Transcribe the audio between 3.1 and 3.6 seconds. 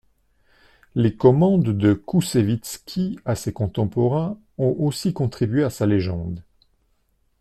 à ses